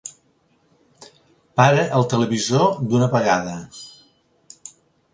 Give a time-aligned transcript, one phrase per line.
[1.61, 3.57] Para el televisor d'una vegada!